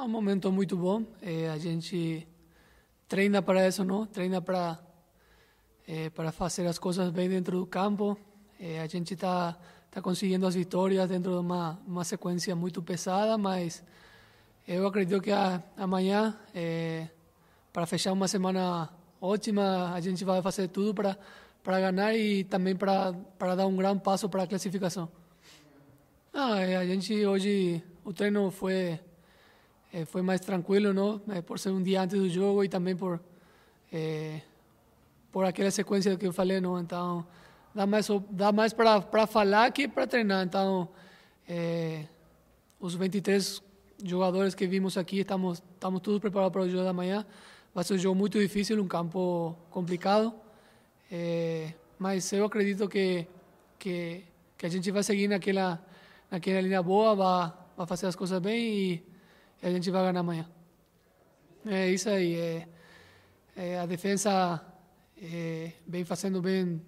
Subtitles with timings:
[0.00, 1.04] É um momento muito bom.
[1.20, 2.26] É, a gente
[3.06, 4.06] treina para isso, não?
[4.06, 4.78] Treina para
[5.86, 8.16] é, para fazer as coisas bem dentro do campo.
[8.58, 9.54] É, a gente está
[9.90, 13.84] tá conseguindo as vitórias dentro de uma uma sequência muito pesada, mas
[14.66, 17.06] eu acredito que a, amanhã, é,
[17.70, 18.88] para fechar uma semana
[19.20, 21.18] ótima, a gente vai fazer tudo para
[21.62, 25.10] para ganhar e também para para dar um grande passo para a classificação.
[26.32, 28.98] Ah, a gente hoje o treino foi
[29.92, 31.20] eh, foi mais tranquilo, não?
[31.28, 33.20] Eh, por ser um dia antes do jogo e também por
[33.92, 34.40] eh,
[35.32, 36.78] por aquela sequência que eu falei, não?
[36.78, 37.26] Então
[37.74, 40.44] dá mais dá mais para para falar que para treinar.
[40.44, 40.88] Então
[42.78, 43.62] os 23
[44.04, 47.26] jogadores que vimos aqui estamos estamos todos preparados para o jogo da manhã.
[47.74, 50.32] Vai ser um jogo muito difícil, um campo complicado.
[51.98, 53.26] mas eu acredito que
[53.78, 54.24] que
[54.56, 55.80] que a gente vai seguir naquela
[56.30, 59.09] naquela linha boa, vai vai fazer as coisas bem e
[59.62, 60.48] e a gente vai ganhar amanhã.
[61.66, 62.34] É isso aí.
[62.34, 62.68] É,
[63.56, 64.64] é, a defesa
[65.20, 66.80] é, vem fazendo bem,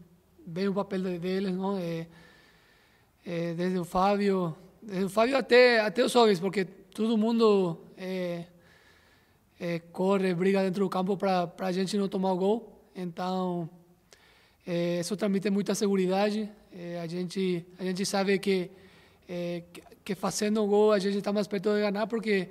[0.47, 1.77] bem o papel deles, não?
[1.77, 2.07] É,
[3.27, 8.47] é, desde o Fábio, desde o Fábio até até os homens, porque todo mundo é,
[9.61, 12.91] é, corre, briga dentro do campo para a gente não tomar o gol.
[12.97, 13.69] Então
[15.01, 16.49] isso transmite muita segurança.
[17.03, 18.71] a gente a gente sabe que
[19.27, 19.83] que
[20.17, 22.49] fazendo gol a gente está mais perto de ganhar porque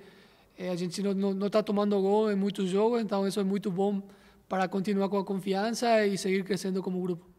[0.58, 4.02] eh, a gente não está tomando gol em muitos jogos, então isso é muito bom
[4.48, 7.31] para continuar com a confiança e seguir crescendo como grupo.